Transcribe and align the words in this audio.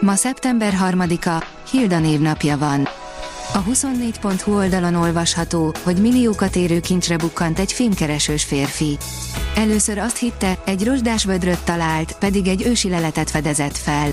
Ma 0.00 0.14
szeptember 0.14 0.74
3-a, 0.90 1.44
Hilda 1.70 1.98
névnapja 1.98 2.58
van. 2.58 2.88
A 3.52 3.62
24.hu 3.62 4.54
oldalon 4.54 4.94
olvasható, 4.94 5.74
hogy 5.82 6.00
milliókat 6.00 6.56
érő 6.56 6.80
kincsre 6.80 7.16
bukkant 7.16 7.58
egy 7.58 7.72
fémkeresős 7.72 8.44
férfi. 8.44 8.98
Először 9.54 9.98
azt 9.98 10.16
hitte, 10.18 10.58
egy 10.64 10.84
rozsdás 10.84 11.24
vödröt 11.24 11.64
talált, 11.64 12.16
pedig 12.18 12.46
egy 12.46 12.62
ősi 12.66 12.88
leletet 12.88 13.30
fedezett 13.30 13.76
fel. 13.76 14.08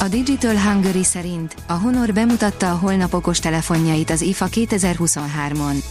A 0.00 0.08
Digital 0.08 0.56
Hungary 0.58 1.04
szerint 1.04 1.54
a 1.66 1.72
Honor 1.72 2.12
bemutatta 2.12 2.70
a 2.70 2.76
holnap 2.76 3.14
okos 3.14 3.38
telefonjait 3.38 4.10
az 4.10 4.20
IFA 4.20 4.46
2023-on. 4.50 5.84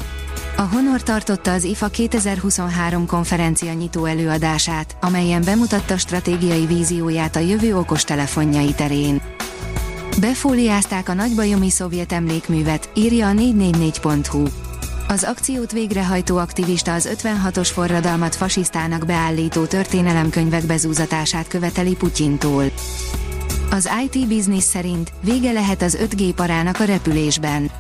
A 0.58 0.62
Honor 0.62 1.04
tartotta 1.04 1.52
az 1.52 1.64
IFA 1.64 1.88
2023 1.88 3.06
konferencia 3.06 3.74
nyitó 3.74 4.06
előadását, 4.06 4.98
amelyen 5.02 5.42
bemutatta 5.46 5.98
stratégiai 5.98 6.66
vízióját 6.66 7.36
a 7.36 7.40
jövő 7.40 7.78
okos 7.78 8.04
telefonjai 8.04 8.74
terén. 8.74 9.22
Befóliázták 10.20 11.10
a 11.10 11.14
nagybajomi 11.14 11.70
szovjet 11.70 12.12
emlékművet, 12.12 12.90
írja 12.96 13.28
a 13.28 13.32
444.hu. 13.32 14.44
Az 15.08 15.24
akciót 15.24 15.72
végrehajtó 15.72 16.38
aktivista 16.38 16.94
az 16.94 17.10
56-os 17.24 17.70
forradalmat 17.74 18.36
fasisztának 18.36 19.06
beállító 19.06 19.66
történelemkönyvek 19.66 20.66
bezúzatását 20.66 21.48
követeli 21.48 21.96
Putyintól. 21.96 22.64
Az 23.72 23.90
IT 24.06 24.28
Business 24.28 24.64
szerint 24.64 25.12
vége 25.24 25.52
lehet 25.52 25.82
az 25.82 25.98
5G 26.02 26.32
parának 26.36 26.80
a 26.80 26.84
repülésben. 26.84 27.72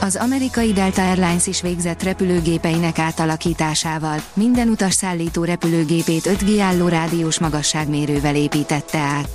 Az 0.00 0.16
amerikai 0.16 0.72
Delta 0.72 1.02
Airlines 1.08 1.46
is 1.46 1.62
végzett 1.62 2.02
repülőgépeinek 2.02 2.98
átalakításával, 2.98 4.20
minden 4.34 4.68
utas 4.68 4.94
szállító 4.94 5.44
repülőgépét 5.44 6.26
5G 6.26 6.60
álló 6.60 6.88
rádiós 6.88 7.38
magasságmérővel 7.38 8.36
építette 8.36 8.98
át. 8.98 9.28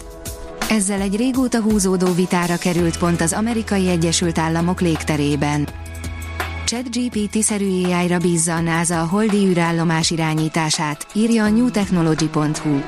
Ezzel 0.69 1.01
egy 1.01 1.15
régóta 1.15 1.61
húzódó 1.61 2.13
vitára 2.13 2.57
került 2.57 2.97
pont 2.97 3.21
az 3.21 3.33
amerikai 3.33 3.89
Egyesült 3.89 4.37
Államok 4.37 4.81
légterében. 4.81 5.67
ChatGPT-szerű 6.65 7.83
AI-ra 7.83 8.17
bízza 8.17 8.55
a 8.55 8.59
NASA 8.59 9.01
a 9.01 9.05
holdi 9.05 9.45
űrállomás 9.47 10.11
irányítását, 10.11 11.07
írja 11.13 11.43
a 11.43 11.49
newtechnology.hu. 11.49 12.79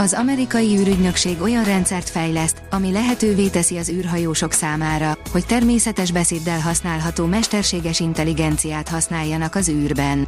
Az 0.00 0.12
amerikai 0.12 0.76
űrügynökség 0.78 1.40
olyan 1.40 1.64
rendszert 1.64 2.08
fejleszt, 2.08 2.62
ami 2.70 2.92
lehetővé 2.92 3.48
teszi 3.48 3.76
az 3.76 3.88
űrhajósok 3.88 4.52
számára, 4.52 5.18
hogy 5.30 5.46
természetes 5.46 6.12
beszéddel 6.12 6.60
használható 6.60 7.26
mesterséges 7.26 8.00
intelligenciát 8.00 8.88
használjanak 8.88 9.54
az 9.54 9.68
űrben. 9.68 10.26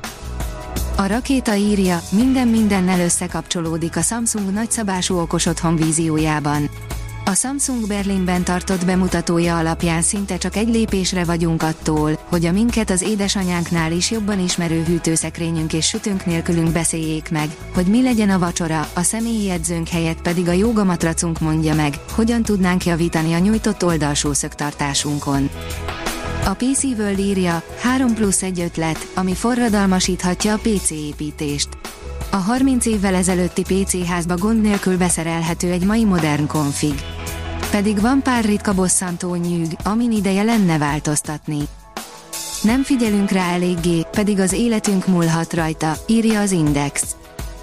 A 0.97 1.07
rakéta 1.07 1.55
írja, 1.55 2.01
minden 2.11 2.49
mindennel 2.49 3.01
összekapcsolódik 3.01 3.97
a 3.97 4.01
Samsung 4.01 4.53
nagyszabású 4.53 5.19
okos 5.19 5.47
otthon 5.47 5.77
víziójában. 5.77 6.71
A 7.25 7.35
Samsung 7.35 7.87
Berlinben 7.87 8.45
tartott 8.45 8.85
bemutatója 8.85 9.59
alapján 9.59 10.03
szinte 10.03 10.37
csak 10.37 10.57
egy 10.57 10.69
lépésre 10.69 11.25
vagyunk 11.25 11.63
attól, 11.63 12.19
hogy 12.29 12.45
a 12.45 12.53
minket 12.53 12.91
az 12.91 13.03
édesanyánknál 13.03 13.93
is 13.93 14.11
jobban 14.11 14.39
ismerő 14.39 14.83
hűtőszekrényünk 14.83 15.73
és 15.73 15.87
sütőnk 15.87 16.27
nélkülünk 16.27 16.73
beszéljék 16.73 17.31
meg, 17.31 17.49
hogy 17.75 17.87
mi 17.87 18.03
legyen 18.03 18.31
a 18.31 18.39
vacsora, 18.39 18.89
a 18.95 19.03
személyi 19.03 19.51
edzőnk 19.51 19.89
helyett 19.89 20.23
pedig 20.23 20.49
a 20.49 20.53
jogamatracunk 20.53 21.41
mondja 21.41 21.75
meg, 21.75 21.95
hogyan 22.11 22.43
tudnánk 22.43 22.85
javítani 22.85 23.33
a 23.35 23.39
nyújtott 23.39 23.85
oldalsó 23.85 24.33
szögtartásunkon. 24.33 25.51
A 26.45 26.55
PC 26.55 26.83
World 26.83 27.19
írja, 27.19 27.63
3 27.81 28.15
plusz 28.15 28.43
egy 28.43 28.61
ötlet, 28.61 29.07
ami 29.15 29.35
forradalmasíthatja 29.35 30.53
a 30.53 30.59
PC 30.63 30.91
építést. 30.91 31.69
A 32.35 32.37
30 32.37 32.87
évvel 32.87 33.15
ezelőtti 33.15 33.63
PC 33.63 34.07
házba 34.07 34.37
gond 34.37 34.61
nélkül 34.61 34.97
beszerelhető 34.97 35.71
egy 35.71 35.85
mai 35.85 36.05
modern 36.05 36.47
config. 36.47 36.95
Pedig 37.71 38.01
van 38.01 38.23
pár 38.23 38.45
ritka 38.45 38.75
bosszantó 38.75 39.35
nyűg, 39.35 39.77
amin 39.85 40.13
ideje 40.13 40.43
lenne 40.43 40.79
változtatni. 40.79 41.59
Nem 42.63 42.83
figyelünk 42.83 43.31
rá 43.31 43.53
eléggé, 43.53 44.07
pedig 44.11 44.39
az 44.39 44.53
életünk 44.53 45.07
múlhat 45.07 45.53
rajta, 45.53 45.93
írja 46.07 46.41
az 46.41 46.51
Index. 46.51 47.17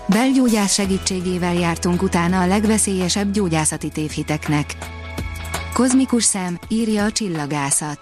Belgyógyász 0.08 0.74
segítségével 0.74 1.54
jártunk 1.54 2.02
utána 2.02 2.42
a 2.42 2.48
legveszélyesebb 2.48 3.32
gyógyászati 3.32 3.90
tévhiteknek. 3.90 4.76
Kozmikus 5.74 6.24
szem, 6.24 6.60
írja 6.68 7.04
a 7.04 7.12
csillagászat. 7.12 8.00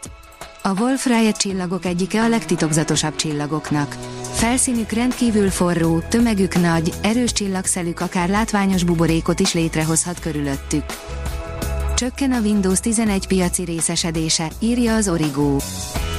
A 0.64 0.80
Wolf-Rayet 0.80 1.38
csillagok 1.38 1.86
egyike 1.86 2.22
a 2.22 2.28
legtitokzatosabb 2.28 3.16
csillagoknak. 3.16 3.96
Felszínük 4.38 4.92
rendkívül 4.92 5.50
forró, 5.50 6.00
tömegük 6.00 6.62
nagy, 6.62 6.94
erős 7.02 7.32
csillagszelük 7.32 8.00
akár 8.00 8.30
látványos 8.30 8.84
buborékot 8.84 9.40
is 9.40 9.54
létrehozhat 9.54 10.20
körülöttük. 10.20 10.84
Csökken 11.96 12.32
a 12.32 12.40
Windows 12.40 12.80
11 12.80 13.28
piaci 13.28 13.64
részesedése, 13.64 14.50
írja 14.60 14.96
az 14.96 15.10
Origo. 15.10 15.56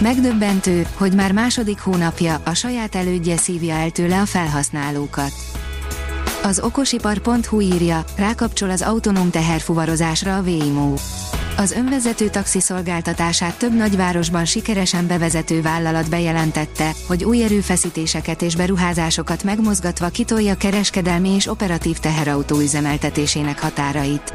Megdöbbentő, 0.01 0.87
hogy 0.95 1.15
már 1.15 1.33
második 1.33 1.81
hónapja 1.81 2.41
a 2.45 2.55
saját 2.55 2.95
elődje 2.95 3.37
szívja 3.37 3.75
el 3.75 3.91
tőle 3.91 4.21
a 4.21 4.27
felhasználókat. 4.27 5.33
Az 6.43 6.60
okosipar.hu 6.60 7.60
írja, 7.60 8.04
rákapcsol 8.16 8.71
az 8.71 8.82
autonóm 8.82 9.31
teherfuvarozásra 9.31 10.37
a 10.37 10.41
Waymo. 10.41 10.94
Az 11.56 11.72
önvezető 11.72 12.28
taxi 12.28 12.60
szolgáltatását 12.60 13.59
több 13.59 13.75
nagyvárosban 13.75 14.44
sikeresen 14.44 15.06
bevezető 15.06 15.62
vállalat 15.62 16.10
bejelentette, 16.10 16.91
hogy 17.06 17.25
új 17.25 17.43
erőfeszítéseket 17.43 18.43
és 18.43 18.56
beruházásokat 18.56 19.44
megmozgatva 19.44 20.09
kitolja 20.09 20.54
kereskedelmi 20.54 21.28
és 21.28 21.47
operatív 21.47 21.98
teherautó 21.98 22.59
üzemeltetésének 22.59 23.60
határait. 23.60 24.32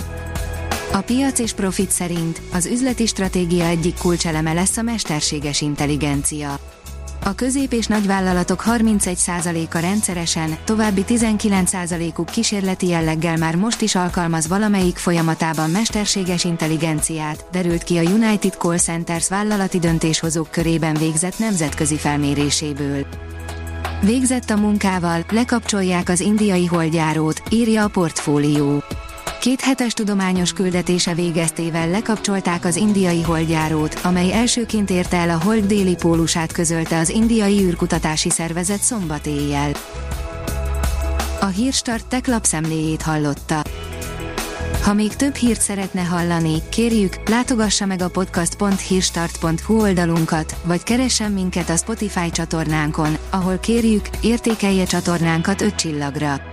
A 0.91 1.01
piac 1.01 1.39
és 1.39 1.53
profit 1.53 1.89
szerint 1.89 2.41
az 2.53 2.65
üzleti 2.65 3.05
stratégia 3.05 3.65
egyik 3.65 3.97
kulcseleme 3.97 4.53
lesz 4.53 4.77
a 4.77 4.81
mesterséges 4.81 5.61
intelligencia. 5.61 6.59
A 7.25 7.35
közép- 7.35 7.73
és 7.73 7.87
nagyvállalatok 7.87 8.63
31%-a 8.65 9.77
rendszeresen, 9.77 10.57
további 10.63 11.03
19%-uk 11.07 12.25
kísérleti 12.25 12.87
jelleggel 12.87 13.37
már 13.37 13.55
most 13.55 13.81
is 13.81 13.95
alkalmaz 13.95 14.47
valamelyik 14.47 14.97
folyamatában 14.97 15.69
mesterséges 15.69 16.43
intelligenciát, 16.43 17.45
derült 17.51 17.83
ki 17.83 17.97
a 17.97 18.01
United 18.01 18.53
Call 18.53 18.77
Centers 18.77 19.29
vállalati 19.29 19.79
döntéshozók 19.79 20.51
körében 20.51 20.93
végzett 20.93 21.39
nemzetközi 21.39 21.95
felméréséből. 21.95 23.05
Végzett 24.01 24.49
a 24.49 24.55
munkával, 24.55 25.25
lekapcsolják 25.29 26.09
az 26.09 26.19
indiai 26.19 26.65
holdjárót, 26.65 27.41
írja 27.49 27.83
a 27.83 27.87
portfólió. 27.87 28.83
Két 29.43 29.61
hetes 29.61 29.93
tudományos 29.93 30.53
küldetése 30.53 31.13
végeztével 31.13 31.89
lekapcsolták 31.89 32.65
az 32.65 32.75
indiai 32.75 33.21
holdjárót, 33.21 33.99
amely 34.03 34.33
elsőként 34.33 34.89
érte 34.89 35.17
el 35.17 35.29
a 35.29 35.41
hold 35.43 35.65
déli 35.65 35.95
pólusát 35.95 36.51
közölte 36.51 36.99
az 36.99 37.09
indiai 37.09 37.63
űrkutatási 37.63 38.29
szervezet 38.29 38.81
szombat 38.81 39.25
éjjel. 39.25 39.71
A 41.39 41.45
Hírstart 41.45 42.07
tech 42.07 42.29
lapszemléjét 42.29 43.01
hallotta. 43.01 43.61
Ha 44.83 44.93
még 44.93 45.15
több 45.15 45.35
hírt 45.35 45.61
szeretne 45.61 46.01
hallani, 46.01 46.61
kérjük, 46.69 47.29
látogassa 47.29 47.85
meg 47.85 48.01
a 48.01 48.09
podcast.hírstart.hu 48.09 49.81
oldalunkat, 49.81 50.55
vagy 50.63 50.83
keressen 50.83 51.31
minket 51.31 51.69
a 51.69 51.75
Spotify 51.75 52.31
csatornánkon, 52.31 53.17
ahol 53.29 53.57
kérjük, 53.57 54.05
értékelje 54.21 54.85
csatornánkat 54.85 55.61
5 55.61 55.75
csillagra. 55.75 56.52